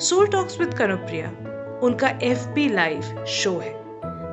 [0.00, 1.28] Soul talks with Kanupriya
[1.82, 3.72] उनका F P live show है,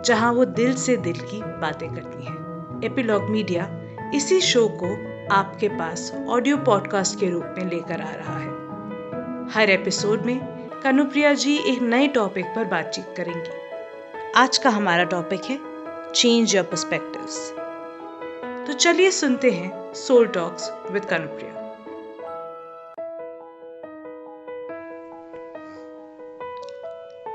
[0.03, 3.67] जहाँ वो दिल से दिल की बातें करती हैं। एपिलॉग मीडिया
[4.16, 4.89] इसी शो को
[5.36, 8.49] आपके पास ऑडियो पॉडकास्ट के रूप में लेकर आ रहा है।
[9.52, 10.39] हर एपिसोड में
[10.84, 15.59] कनुप्रिया जी एक नए टॉपिक पर बातचीत करेंगी। आज का हमारा टॉपिक है
[16.11, 17.52] चेंज योर पर्सपेक्टिव्स
[18.67, 21.62] तो चलिए सुनते हैं सोल टॉक्स विद कनुप्रिया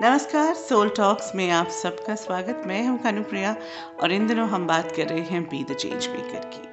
[0.02, 3.54] नमस्कार सोल टॉक्स में आप सबका स्वागत। मैं हूँ कानुप्रिया
[4.02, 6.66] और इन दिनों हम बात कर रहे हैं बी द चेंज मेकर की।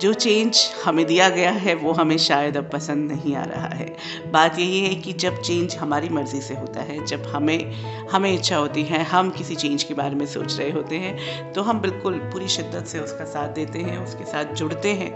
[0.00, 3.86] जो चेंज हमें दिया गया है, वो हमें शायद अब पसंद नहीं आ रहा है।
[4.32, 8.56] बात यही है कि जब चेंज हमारी मर्ज़ी से होता है, जब हमें हमें इच्छा
[8.56, 12.18] होती है, हम किसी चेंज के बारे में सोच रहे होते हैं तो हम बिल्कुल
[12.32, 15.12] पूरी शिद्दत से उसका साथ देते हैं, उसके साथ जुड़ते हैं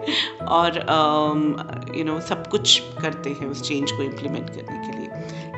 [0.49, 0.79] और
[1.97, 5.02] यू नो सब कुछ करते हैं उस चेंज को इम्प्लीमेंट करने के लिए।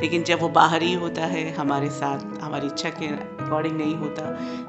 [0.04, 4.22] लेकिन जब वो बाहर ही होता है, हमारे साथ, हमारी इच्छा के अकॉर्डिंग नहीं होता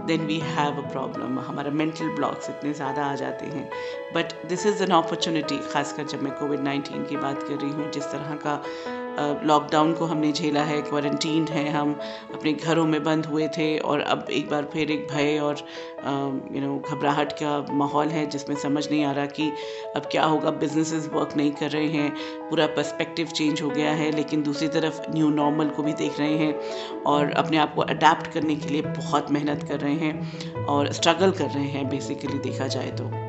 [0.08, 3.70] then we have a problem हमारा मेंटल ब्लॉक्स इतने ज़्यादा आ जाते हैं.
[4.16, 7.92] But this is an opportunity खासकर जब मैं कोविड नाइन्टीन की बात कर रही हूँ,
[7.92, 8.56] जिस तरह का
[9.20, 11.94] लॉकडाउन को हमने झेला है क्वारंटीन है हम,
[12.34, 15.58] अपने घरों में बंद हुए थे और अब एक बार फिर एक भय और
[16.56, 19.52] यू नो घबराहट का माहौल है जिसमें समझ नहीं आ रहा कि
[19.96, 22.10] अब क्या होगा बिजनेसेस वर्क नहीं कर रहे हैं,
[22.50, 26.38] पूरा पर्सपेक्टिव चेंज हो गया है, लेकिन दूसरी तरफ़ न्यू नॉर्मल को भी देख रहे
[26.38, 30.92] हैं और अपने आप को अडेप्ट करने के लिए बहुत मेहनत कर रहे हैं और
[30.94, 33.25] स्ट्रगल कर रहे हैं बेसिकली देखा जाए तो।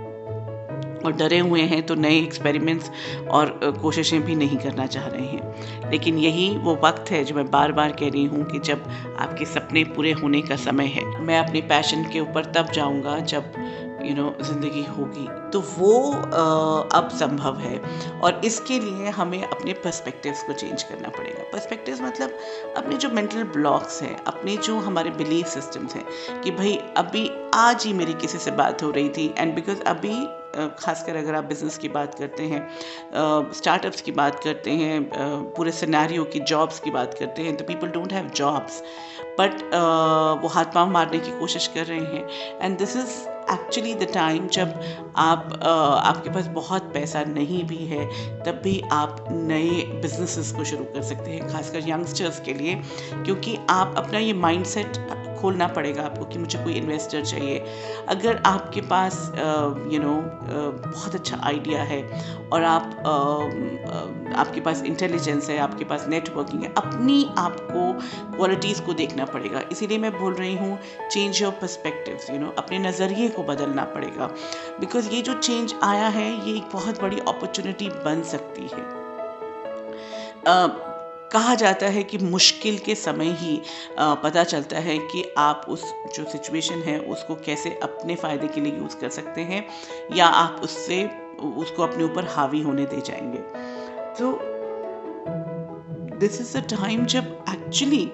[1.12, 2.90] डरे हुए हैं तो नए एक्सपेरिमेंट्स
[3.30, 7.50] और कोशिशें भी नहीं करना चाह रहे हैं। लेकिन यही वो वक्त है जो मैं
[7.50, 11.38] बार बार कह रही हूँ कि जब आपके सपने पूरे होने का समय है, मैं
[11.38, 13.52] अपने पैशन के ऊपर तब जाऊँगा जब
[14.04, 15.92] यू नो ज़िंदगी होगी। तो वो
[16.94, 17.78] अब संभव है
[18.22, 22.38] और इसके लिए हमें अपने पर्सपेक्टिव्स को चेंज करना पड़ेगा। पर्सपेक्टिव्स मतलब
[22.76, 27.84] अपने जो मेंटल ब्लॉक्स हैं, अपने जो हमारे बिलीफ सिस्टम्स हैं कि भाई अभी आज
[27.86, 30.14] ही मेरी किसी से बात हो रही थी एंड बिकॉज़ अभी
[30.78, 32.66] खासकर अगर आप बिज़नेस की बात करते हैं
[33.52, 35.02] स्टार्टअप्स की बात करते हैं
[35.56, 38.82] पूरे सिनेरियो की जॉब्स की बात करते हैं तो people don't have jobs
[39.40, 39.62] but
[40.42, 42.28] वो हाथ पाँव मारने की कोशिश कर रहे हैं.
[42.62, 43.16] And this is
[43.52, 44.80] actually the time जब
[45.16, 48.06] आप uh, आपके पास बहुत पैसा नहीं भी है
[48.44, 52.74] तब भी आप नए बिजनेसेस को शुरू कर सकते हैं खासकर यंगस्टर्स के लिए.
[53.14, 54.96] क्योंकि आप अपना ये माइंडसेट
[55.36, 57.58] खोलना पड़ेगा आपको कि मुझे कोई इन्वेस्टर चाहिए।
[58.08, 59.32] अगर आपके पास
[59.92, 60.14] यू नो
[60.48, 62.02] बहुत अच्छा आइडिया है
[62.52, 63.12] और आप आ,
[64.40, 67.92] आपके पास इंटेलिजेंस है आपके पास नेटवर्किंग है अपनी आपको
[68.36, 70.78] क्वालिटीज़ को देखना पड़ेगा। इसीलिए मैं बोल रही हूँ
[71.10, 74.26] change your perspective you know अपने नज़रिए को बदलना पड़ेगा।
[74.80, 78.84] बिकॉज़ ये जो चेंज आया है ये एक बहुत बड़ी अपॉर्चुनिटी बन सकती है।
[81.36, 83.60] कहा जाता है कि मुश्किल के समय ही
[83.98, 85.82] पता चलता है कि आप उस
[86.16, 89.64] जो सिचुएशन है, उसको कैसे अपने फ़ायदे के लिए यूज़ कर सकते हैं,
[90.14, 91.04] या आप उससे,
[91.56, 93.38] उसको अपने ऊपर हावी होने दे जाएँगे।
[94.18, 94.38] तो
[96.18, 98.04] दिस इज़ अ टाइम जब एक्चुअली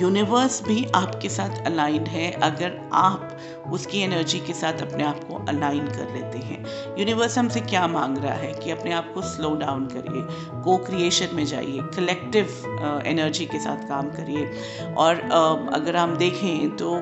[0.00, 3.36] यूनिवर्स भी आपके साथ अलाइन है अगर आप
[3.72, 6.64] उसकी एनर्जी के साथ अपने आप को अलाइन कर लेते हैं।
[6.98, 10.22] यूनिवर्स हमसे क्या मांग रहा है कि अपने आप को स्लो डाउन करिए
[10.62, 14.46] को क्रिएशन में जाइए कलेक्टिव एनर्जी के साथ काम करिए।
[14.94, 16.94] और uh, अगर हम देखें तो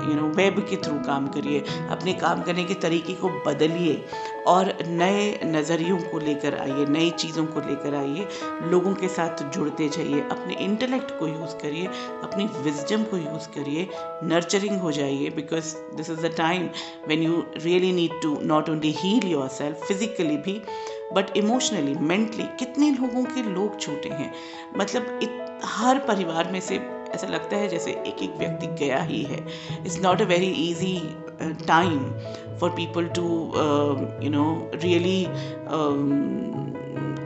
[0.00, 3.94] यू नो वेब के थ्रू काम करिए अपने काम करने के तरीके को बदलिए।
[4.48, 8.26] और नए नज़रियों को लेकर आइए नई चीज़ों को लेकर आइए।
[8.70, 13.88] लोगों के साथ जुड़ते जाइए अपने इंटेलेक्ट को यूज़ करिए अपनी विजडम को यूज़ करिए
[14.24, 16.68] नर्चरिंग हो जाइए because this is the time
[17.08, 20.60] when you really need to not only heal yourself physically भी
[21.14, 24.32] बट इमोशनली मेंटली कितने लोगों के लोग छूटे हैं।
[24.76, 26.78] मतलब इत, हर परिवार में से
[27.14, 29.38] ऐसा लगता है जैसे एक एक व्यक्ति गया ही है।
[29.86, 30.96] It's not a very easy
[31.66, 31.98] time
[32.58, 33.24] for people to
[34.22, 35.24] you know really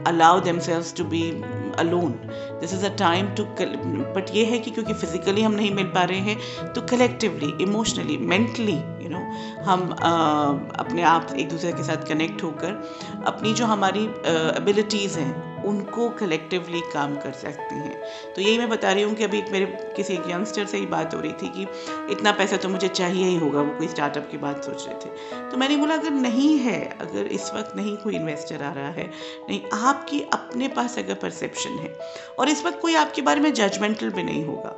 [0.07, 1.21] allow themselves to be
[1.79, 2.11] alone
[2.61, 3.43] this is a time to
[4.15, 8.17] but ये है कि क्योंकि फिजिकली हम नहीं मिल पा रहे हैं तो collectively emotionally
[8.17, 9.19] mentally you know
[9.63, 12.83] हम uh, अपने आप एक दूसरे के साथ कनेक्ट होकर
[13.27, 14.05] अपनी जो हमारी
[14.57, 18.01] एबिलिटीज़ uh, हैं उनको कलेक्टिवली काम कर सकते हैं।
[18.35, 19.65] तो यही मैं बता रही हूँ कि अभी एक मेरे
[19.95, 21.67] किसी एक यंगस्टर से ही बात हो रही थी कि
[22.11, 25.49] इतना पैसा तो मुझे चाहिए ही होगा, वो कोई स्टार्टअप की बात सोच रहे थे।
[25.51, 29.09] तो मैंने बोला, अगर नहीं है, अगर इस वक्त नहीं कोई इन्वेस्टर आ रहा है,
[29.49, 31.93] नहीं, आपकी अपने पास अगर परसेप्शन है
[32.39, 34.75] और इस वक्त कोई आपके बारे में जजमेंटल भी नहीं होगा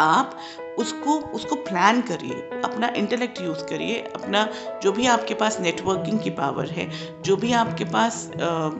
[0.00, 0.38] आप
[0.78, 2.34] उसको उसको प्लान करिए,
[2.64, 4.46] अपना इंटेलेक्ट यूज़ करिए, अपना
[4.82, 6.88] जो भी आपके पास नेटवर्किंग की पावर है,
[7.22, 8.30] जो भी आपके पास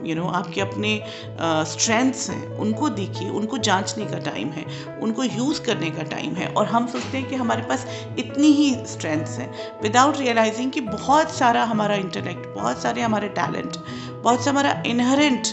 [0.05, 0.95] यू नो आपके अपने
[1.39, 4.65] स्ट्रेंथ्स हैं, उनको देखिए, उनको जांचने का टाइम है,
[5.01, 7.85] उनको यूज़ करने का टाइम है, और हम सोचते हैं कि हमारे पास
[8.19, 9.51] इतनी ही स्ट्रेंथ्स हैं
[9.83, 13.77] विदाउट रियलाइजिंग कि बहुत सारा हमारा इंटेलेक्ट बहुत सारे हमारे टैलेंट
[14.13, 15.47] बहुत सा हमारा इनहरेंट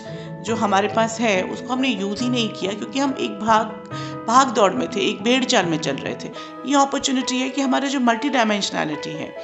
[0.44, 4.50] जो हमारे पास है, उसको हमने यूज़ ही नहीं किया, क्योंकि हम एक भाग भाग
[4.54, 6.32] दौड़ में थे, एक बेड़ चाल में चल रहे थे।
[6.66, 9.34] ये अपॉर्चुनिटी है कि हमारा जो मल्टी डायमेंशनैलिटी है,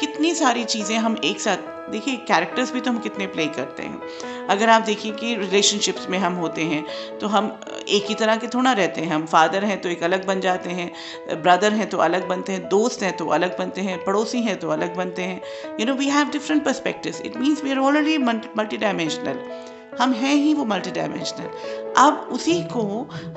[0.00, 4.46] कितनी सारी चीज़ें हम एक साथ, देखिए कैरेक्टर्स भी तो हम कितने प्ले करते हैं।
[4.50, 6.84] अगर आप देखिए कि रिलेशनशिप्स में हम होते हैं
[7.18, 7.46] तो हम,
[7.88, 10.70] एक ही तरह के थोड़ा रहते हैं। हम फादर हैं तो एक अलग बन जाते
[10.70, 10.90] हैं
[11.42, 14.70] ब्रदर हैं तो अलग बनते हैं, दोस्त हैं तो अलग बनते हैं, पड़ोसी हैं तो
[14.70, 15.40] अलग बनते हैं।
[15.80, 19.40] You know we have different perspectives it means we are already multi dimensional
[20.00, 22.82] हम हैं ही वो मल्टी डायमेंशनल अब उसी को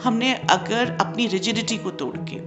[0.03, 2.37] हमने अगर अपनी रिजिडिटी को तोड़ के,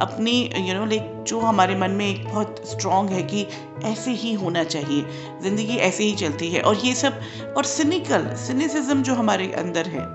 [0.00, 3.46] अपनी यू नो लाइक जो हमारे मन में एक बहुत स्ट्रॉन्ग है कि
[3.84, 5.04] ऐसे ही होना चाहिए,
[5.42, 7.20] ज़िंदगी ऐसे ही चलती है और ये सब,
[7.56, 10.06] और सिनिकल सिनिसिज्म जो हमारे अंदर है,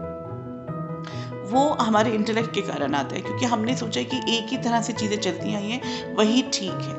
[1.52, 4.94] वो हमारे इंटेलेक्ट के कारण आता है क्योंकि हमने सोचा कि एक ही तरह से
[4.94, 6.96] चीज़ें चलती आई हैं, वही ठीक है।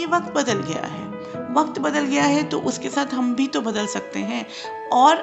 [0.00, 1.04] ये वक्त बदल गया है।
[1.54, 4.44] वक्त बदल गया है तो उसके साथ हम भी तो बदल सकते हैं
[4.92, 5.16] और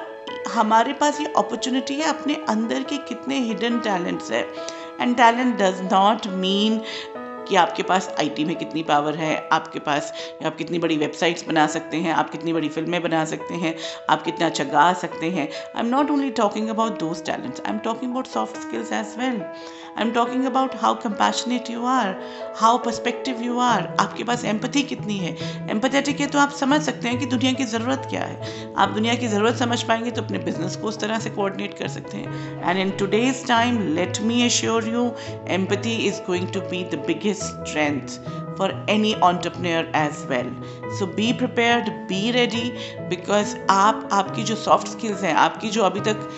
[0.48, 4.46] हमारे पास ये अपॉर्चुनिटी है, अपने अंदर के कितने हिडन टैलेंट्स है।
[5.00, 6.80] And talent does not mean
[7.48, 10.12] कि आपके पास आईटी में कितनी पावर है, आपके पास,
[10.46, 13.74] आप कितनी बड़ी वेबसाइट्स बना सकते हैं, आप कितनी बड़ी फ़िल्में बना सकते हैं,
[14.10, 17.72] आप कितना अच्छा गा सकते हैं। I am not only talking about those talents I
[17.72, 19.42] am talking about soft skills as well
[19.98, 22.14] I am talking about how compassionate you are
[22.56, 25.36] how perspective you are आपके पास एम्पथी कितनी है?
[25.70, 29.14] एम्पथेटिक है तो आप समझ सकते हैं कि दुनिया की ज़रूरत क्या है। आप दुनिया
[29.14, 32.70] की ज़रूरत समझ पाएँगे तो अपने बिज़नेस को उस तरह से कोऑर्डिनेट कर सकते हैं।
[32.70, 35.10] And in today's time let me assure you
[35.48, 38.18] empathy is going to be the biggest strength
[38.56, 40.50] for any entrepreneur as well.
[40.98, 42.66] So be prepared, be ready,
[43.10, 46.28] because आप, आपकी जो सॉफ्ट स्किल्स हैं, आपकी जो अभी तक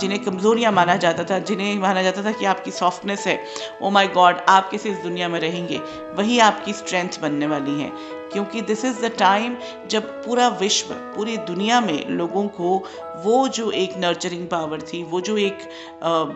[0.00, 3.38] जिन्हें कमज़ोरियाँ माना जाता था, जिन्हें माना जाता था कि आपकी सॉफ्टनेस है
[3.82, 5.78] ओ माय गॉड आप कैसे इस दुनिया में रहेंगे,
[6.18, 7.92] वही आपकी स्ट्रेंथ बनने वाली है।
[8.32, 9.56] क्योंकि दिस इज़ द टाइम
[9.90, 12.84] जब पूरा विश्व पूरी दुनिया में लोगों को
[13.24, 15.58] वो जो एक नर्चरिंग पावर थी वो जो एक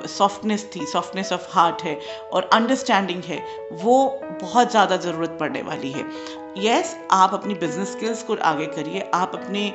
[0.09, 1.99] सॉफ्टनेस uh, थी सॉफ्टनेस ऑफ़ हार्ट है
[2.33, 3.43] और अंडरस्टैंडिंग है
[3.73, 6.05] वो बहुत ज़्यादा ज़रूरत पड़ने वाली है।
[6.59, 9.67] यस yes, आप अपनी बिज़नेस स्किल्स को आगे करिए। आप अपने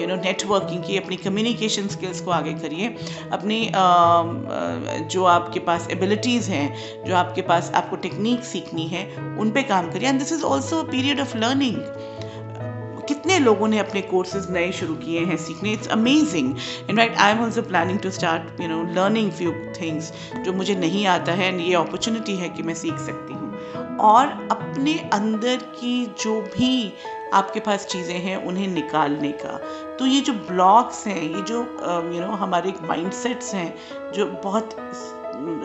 [0.00, 2.88] यू नो नेटवर्किंग की अपनी कम्युनिकेशन स्किल्स को आगे करिए।
[3.32, 9.04] अपनी uh, जो आपके पास एबिलिटीज़ हैं जो आपके पास आपको टेक्निक सीखनी है
[9.40, 11.76] उन पे काम करिए। And this is also a period of learning
[13.08, 15.72] कितने लोगों ने अपने कोर्सेज नए शुरू किए हैं सीखने?
[15.72, 16.54] It's amazing
[16.90, 20.12] in fact I am also planning to start you know learning few things
[20.44, 23.43] जो मुझे नहीं आता है। एंड ये अपॉर्चुनिटी है कि मैं सीख सकती हूँ।
[24.00, 26.92] और अपने अंदर की जो भी
[27.32, 29.56] आपके पास चीज़ें हैं उन्हें निकालने का।
[29.96, 31.58] तो ये जो ब्लॉक्स हैं, ये जो
[32.14, 33.74] यू नो हमारे माइंडसेट्स हैं,
[34.12, 34.76] जो बहुत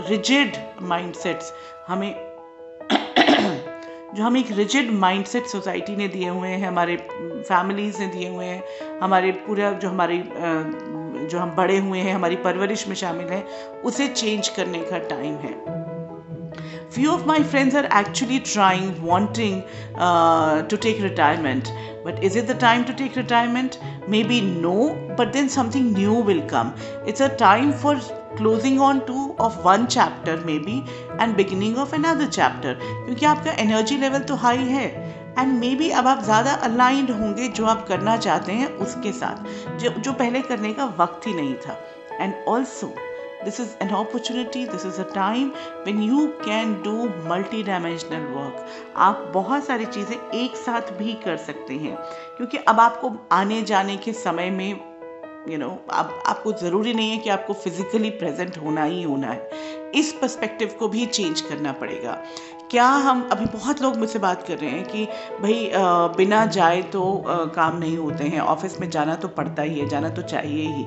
[0.10, 1.54] रिजिड माइंडसेट्स
[1.88, 2.30] हमें
[4.16, 6.96] जो हमें एक रिजिड माइंडसेट सोसाइटी ने दिए हुए हैं, हमारे
[7.50, 8.64] फैमिलीज़ ने दिए हुए हैं,
[9.00, 10.24] हमारे पूरा जो हमारी
[11.28, 13.46] जो हम बड़े हुए हैं, हमारी परवरिश में शामिल हैं,
[13.82, 15.79] उसे चेंज करने का टाइम है।
[16.91, 19.63] few of my friends are actually trying wanting
[19.97, 21.73] uh, to take retirement
[22.05, 24.77] but is it the time to take retirement maybe no
[25.17, 26.75] but then something new will come
[27.07, 27.97] it's a time for
[28.37, 30.85] closing on two of one chapter maybe
[31.19, 34.87] and beginning of another chapter क्योंकि आपका energy level तो high है
[35.39, 39.79] and maybe अब आप ज़्यादा aligned होंगे जो आप करना चाहते हैं उसके साथ
[39.81, 41.79] जो जो पहले करने का वक्त ही नहीं था
[42.21, 42.95] and also
[43.44, 45.54] this is an opportunity this is a time
[45.84, 48.66] when you can do multi dimensional work
[48.98, 51.96] आप बहुत सारी चीज़ें एक साथ भी कर सकते हैं
[52.38, 54.89] क्योंकि अब आपको आने जाने के समय में
[55.40, 59.02] यू you नो know, अब आपको ज़रूरी नहीं है कि आपको फिज़िकली प्रेजेंट होना ही
[59.04, 62.18] होना है। इस पर्सपेक्टिव को भी चेंज करना पड़ेगा।
[62.72, 65.06] क्या हम अभी बहुत लोग मुझसे बात कर रहे हैं कि
[65.42, 65.70] भाई
[66.18, 69.88] बिना जाए तो आ, काम नहीं होते हैं ऑफ़िस में जाना तो पड़ता ही है
[69.90, 70.84] जाना तो चाहिए ही।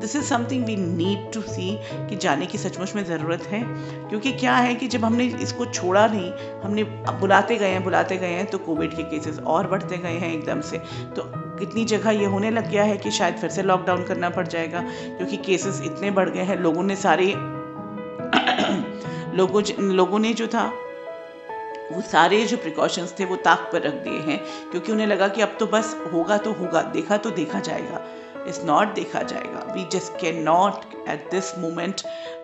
[0.00, 1.70] This is something we need to see
[2.08, 3.62] कि जाने की सचमुच में ज़रूरत है।
[4.08, 6.32] क्योंकि क्या है कि जब हमने इसको छोड़ा नहीं
[6.62, 6.84] हमने
[7.20, 10.60] बुलाते गए हैं बुलाते गए हैं तो कोविड के केसेस और बढ़ते गए हैं एकदम
[10.60, 10.78] से।
[11.16, 14.46] तो कितनी जगह ये होने लग गया है कि शायद फिर से लॉकडाउन करना पड़
[14.46, 17.26] जाएगा, क्योंकि केसेस इतने बढ़ गए हैं, लोगों ने सारे
[19.36, 20.72] लोगों लोगों ने जो था,
[21.92, 25.42] वो सारे जो प्रिकॉशंस थे, वो ताक पर रख दिए हैं, क्योंकि उन्हें लगा कि
[25.42, 28.06] अब तो बस होगा तो होगा, देखा तो देखा जाएगा
[28.48, 30.74] इज़ नॉट देखा जाएगा। We just can not
[31.08, 32.00] at this moment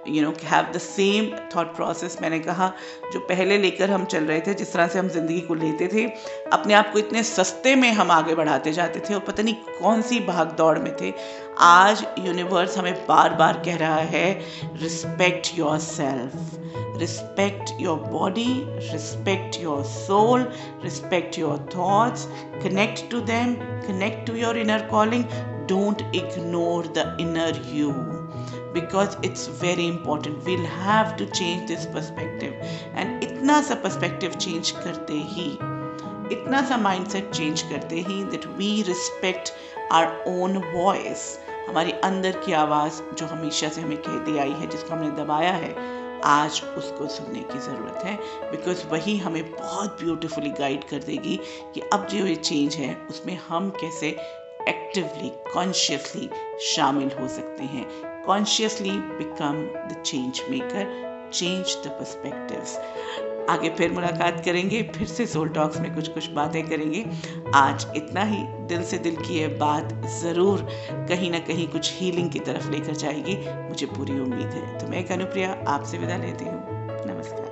[0.09, 2.73] you know have the same thought process मैंने कहा
[3.12, 6.06] जो पहले लेकर हम चल रहे थे जिस तरह से हम ज़िंदगी को लेते थे
[6.52, 10.02] अपने आप को इतने सस्ते में हम आगे बढ़ाते जाते थे और पता नहीं कौन
[10.02, 11.12] सी भाग दौड़ में थे
[11.61, 14.32] आज यूनिवर्स हमें बार बार कह रहा है
[14.82, 16.61] respect yourself
[16.99, 18.50] respect your body
[18.92, 20.49] respect your soul
[20.82, 22.26] respect your thoughts,
[22.62, 23.54] connect to them,
[23.87, 25.51] connect to your inner calling.
[25.72, 27.92] Don't ignore the inner you
[28.74, 30.44] because it's very important.
[30.44, 32.54] We'll have to change this perspective.
[32.94, 35.46] And itna sa perspective change karte hi,
[36.36, 39.54] itna sa mindset change karte hi that we respect
[39.90, 41.24] our own voice.
[41.68, 45.74] हमारी अंदर की आवाज़ जो हमेशा से हमें कहती आई है जिसको हमने दबाया है
[46.24, 48.16] आज उसको सुनने की ज़रूरत है
[48.50, 51.38] बिकॉज़ वही हमें बहुत ब्यूटिफुली गाइड कर देगी
[51.74, 54.16] कि अब जो ये चेंज है उसमें हम कैसे
[54.69, 56.31] एक्टिवली कॉन्शियसली
[56.75, 57.87] शामिल हो सकते हैं।
[58.26, 62.78] Consciously become the change maker change the perspectives
[63.50, 67.04] आगे फिर मुलाकात करेंगे, फिर से सोल टॉक्स में कुछ कुछ बातें करेंगे।
[67.54, 70.66] आज इतना ही। दिल से दिल की ये बात ज़रूर
[71.09, 73.37] कहीं ना कहीं कुछ हीलिंग की तरफ़ लेकर जाएगी।
[73.69, 76.62] मुझे पूरी उम्मीद है। तो मैं कनुप्रिया, आपसे विदा लेती हूँ।
[77.07, 77.51] नमस्कार।